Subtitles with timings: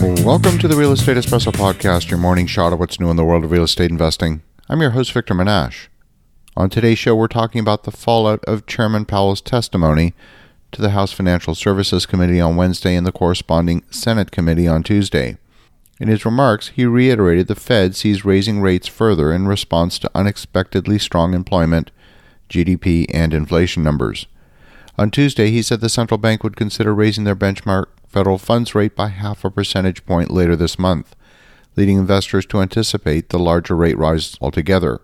[0.00, 3.24] Welcome to the Real Estate Espresso Podcast, your morning shot of what's new in the
[3.24, 4.42] world of real estate investing.
[4.68, 5.88] I'm your host, Victor Menasce.
[6.56, 10.14] On today's show, we're talking about the fallout of Chairman Powell's testimony
[10.70, 15.36] to the House Financial Services Committee on Wednesday and the corresponding Senate committee on Tuesday.
[15.98, 21.00] In his remarks, he reiterated the Fed sees raising rates further in response to unexpectedly
[21.00, 21.90] strong employment,
[22.48, 24.26] GDP, and inflation numbers.
[24.96, 28.96] On Tuesday, he said the central bank would consider raising their benchmark federal funds rate
[28.96, 31.14] by half a percentage point later this month,
[31.76, 35.00] leading investors to anticipate the larger rate rise altogether.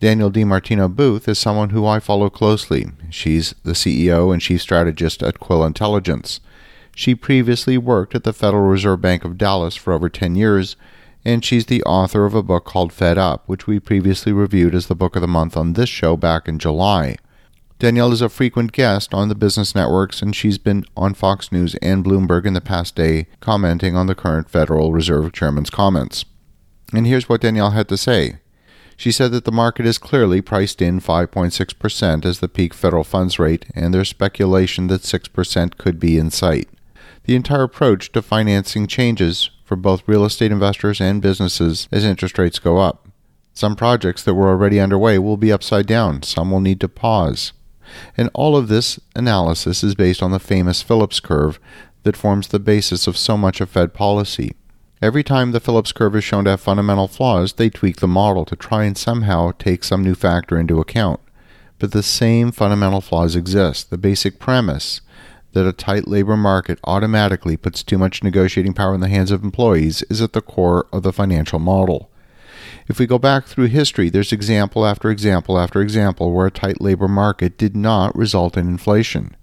[0.00, 2.86] Danielle DiMartino Booth is someone who I follow closely.
[3.10, 6.40] She's the CEO and chief strategist at Quill Intelligence.
[6.94, 10.76] She previously worked at the Federal Reserve Bank of Dallas for over 10 years,
[11.24, 14.86] and she's the author of a book called Fed Up, which we previously reviewed as
[14.86, 17.16] the book of the month on this show back in July.
[17.78, 21.76] Danielle is a frequent guest on the business networks, and she's been on Fox News
[21.76, 26.24] and Bloomberg in the past day commenting on the current Federal Reserve Chairman's comments.
[26.92, 28.38] And here's what Danielle had to say.
[28.96, 33.38] She said that the market is clearly priced in 5.6% as the peak federal funds
[33.38, 36.68] rate, and there's speculation that 6% could be in sight.
[37.26, 42.38] The entire approach to financing changes for both real estate investors and businesses as interest
[42.38, 43.06] rates go up.
[43.52, 47.52] Some projects that were already underway will be upside down, some will need to pause.
[48.16, 51.58] And all of this analysis is based on the famous Phillips curve
[52.02, 54.54] that forms the basis of so much of Fed policy.
[55.00, 58.44] Every time the Phillips curve is shown to have fundamental flaws, they tweak the model
[58.46, 61.20] to try and somehow take some new factor into account.
[61.78, 63.90] But the same fundamental flaws exist.
[63.90, 65.00] The basic premise
[65.52, 69.44] that a tight labor market automatically puts too much negotiating power in the hands of
[69.44, 72.07] employees is at the core of the financial model.
[72.86, 76.80] If we go back through history, there's example after example after example where a tight
[76.80, 79.36] labor market did not result in inflation.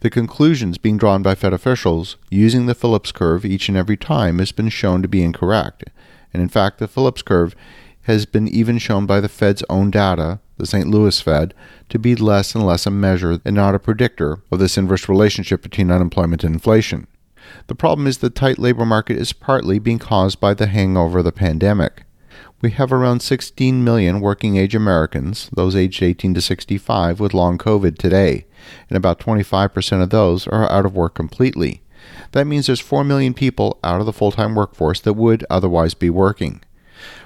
[0.00, 4.38] The conclusions being drawn by Fed officials using the Phillips curve each and every time
[4.38, 5.84] has been shown to be incorrect.
[6.32, 7.54] And in fact, the Phillips curve
[8.02, 10.86] has been even shown by the Fed's own data, the St.
[10.88, 11.54] Louis Fed,
[11.88, 15.62] to be less and less a measure and not a predictor of this inverse relationship
[15.62, 17.06] between unemployment and inflation.
[17.66, 21.24] The problem is the tight labor market is partly being caused by the hangover of
[21.24, 22.04] the pandemic
[22.62, 27.56] we have around 16 million working age Americans, those aged 18 to 65, with long
[27.56, 28.46] COVID today,
[28.88, 31.82] and about 25% of those are out of work completely.
[32.32, 35.94] That means there's 4 million people out of the full time workforce that would otherwise
[35.94, 36.62] be working.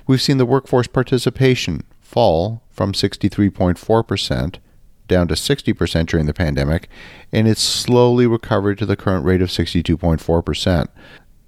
[0.06, 4.56] We've seen the workforce participation fall from 63.4%
[5.06, 6.88] down to 60% during the pandemic,
[7.32, 10.88] and it's slowly recovered to the current rate of 62.4%.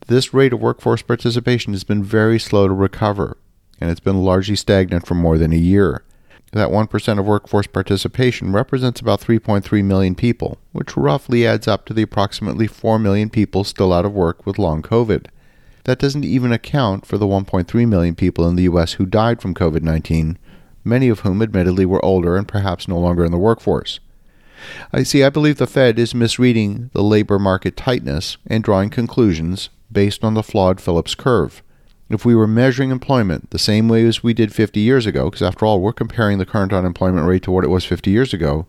[0.09, 3.39] This rate of workforce participation has been very slow to recover,
[3.81, 6.03] and it's been largely stagnant for more than a year.
[6.53, 11.93] That 1% of workforce participation represents about 3.3 million people, which roughly adds up to
[11.93, 15.27] the approximately 4 million people still out of work with long COVID.
[15.85, 18.95] That doesn't even account for the 1.3 million people in the U.S.
[18.95, 20.39] who died from COVID 19,
[20.85, 24.01] many of whom admittedly were older and perhaps no longer in the workforce.
[24.93, 29.69] I see, I believe the Fed is misreading the labor market tightness and drawing conclusions
[29.93, 31.63] based on the flawed Phillips curve
[32.09, 35.43] if we were measuring employment the same way as we did 50 years ago, because
[35.43, 38.67] after all, we're comparing the current unemployment rate to what it was 50 years ago,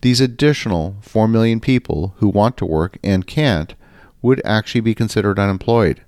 [0.00, 3.74] these additional 4 million people who want to work and can't
[4.22, 6.02] would actually be considered unemployed.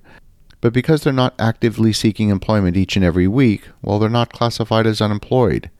[0.60, 4.86] But because they're not actively seeking employment each and every week, well, they're not classified
[4.86, 5.70] as unemployed.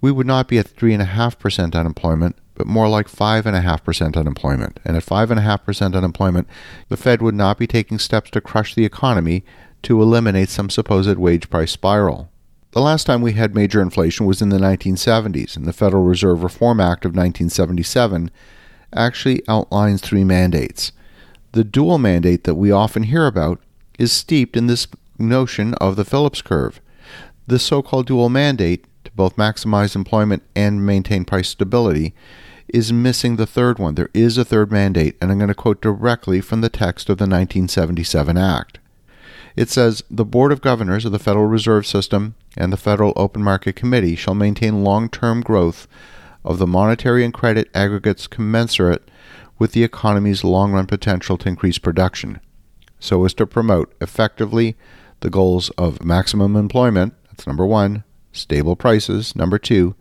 [0.00, 4.80] We would not be at 3.5% unemployment, but more like 5.5% unemployment.
[4.84, 6.48] And at 5.5% unemployment,
[6.88, 9.44] the Fed would not be taking steps to crush the economy
[9.82, 12.30] to eliminate some supposed wage price spiral.
[12.72, 16.42] The last time we had major inflation was in the 1970s, and the Federal Reserve
[16.42, 18.30] Reform Act of 1977
[18.94, 20.92] actually outlines three mandates.
[21.52, 23.60] The dual mandate that we often hear about
[23.98, 24.86] is steeped in this
[25.18, 26.80] notion of the Phillips curve.
[27.46, 32.14] The so called dual mandate, to both maximize employment and maintain price stability,
[32.68, 33.96] is missing the third one.
[33.96, 37.18] There is a third mandate, and I'm going to quote directly from the text of
[37.18, 38.78] the 1977 Act.
[39.56, 43.42] It says the Board of Governors of the Federal Reserve System and the Federal Open
[43.42, 45.86] Market Committee shall maintain long term growth
[46.44, 49.10] of the monetary and credit aggregates commensurate
[49.58, 52.40] with the economy's long run potential to increase production,
[52.98, 54.76] so as to promote effectively
[55.20, 59.94] the goals of maximum employment, that's number one, stable prices, number two,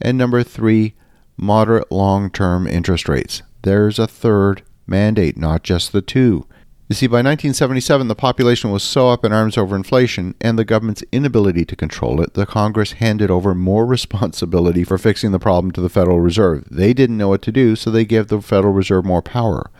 [0.00, 0.94] and number three,
[1.36, 3.42] moderate long term interest rates.
[3.62, 6.46] There's a third mandate, not just the two.
[6.94, 10.64] You see, by 1977, the population was so up in arms over inflation and the
[10.64, 15.72] government's inability to control it, the Congress handed over more responsibility for fixing the problem
[15.72, 16.68] to the Federal Reserve.
[16.70, 19.72] They didn't know what to do, so they gave the Federal Reserve more power.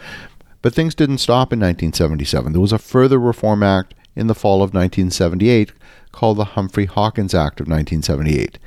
[0.60, 2.50] But things didn't stop in 1977.
[2.50, 5.70] There was a further Reform Act in the fall of 1978
[6.10, 8.58] called the Humphrey Hawkins Act of 1978.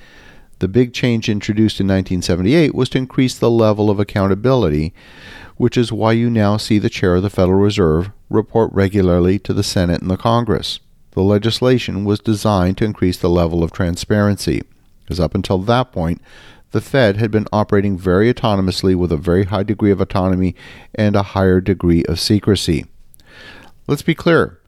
[0.60, 4.94] The big change introduced in 1978 was to increase the level of accountability,
[5.58, 9.54] which is why you now see the chair of the Federal Reserve report regularly to
[9.54, 10.80] the Senate and the Congress.
[11.12, 14.62] The legislation was designed to increase the level of transparency,
[15.04, 16.22] because up until that point,
[16.72, 20.56] the Fed had been operating very autonomously with a very high degree of autonomy
[20.94, 22.86] and a higher degree of secrecy.
[23.88, 24.60] Let's be clear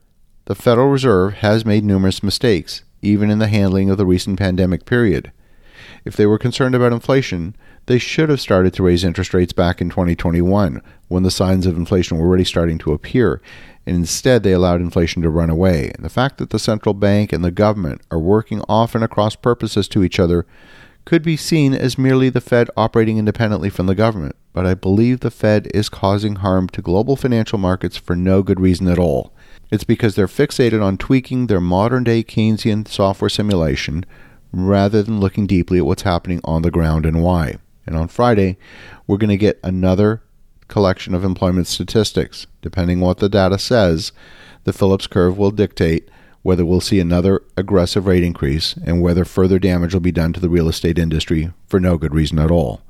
[0.46, 4.86] the Federal Reserve has made numerous mistakes, even in the handling of the recent pandemic
[4.86, 5.30] period.
[6.04, 7.54] If they were concerned about inflation,
[7.86, 11.76] they should have started to raise interest rates back in 2021 when the signs of
[11.76, 13.42] inflation were already starting to appear,
[13.86, 15.90] and instead they allowed inflation to run away.
[15.94, 19.88] And the fact that the central bank and the government are working often across purposes
[19.88, 20.46] to each other
[21.04, 25.20] could be seen as merely the Fed operating independently from the government, but I believe
[25.20, 29.32] the Fed is causing harm to global financial markets for no good reason at all.
[29.70, 34.04] It's because they're fixated on tweaking their modern day Keynesian software simulation
[34.52, 37.56] rather than looking deeply at what's happening on the ground and why.
[37.86, 38.56] And on Friday,
[39.06, 40.22] we're going to get another
[40.68, 42.46] collection of employment statistics.
[42.62, 44.12] Depending on what the data says,
[44.64, 46.08] the Phillips curve will dictate
[46.42, 50.40] whether we'll see another aggressive rate increase and whether further damage will be done to
[50.40, 52.80] the real estate industry for no good reason at all.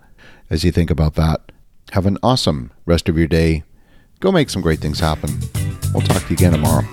[0.49, 1.53] As you think about that,
[1.93, 3.65] have an awesome rest of your day.
[4.21, 5.31] Go make some great things happen.
[5.93, 6.87] We'll talk to you again tomorrow.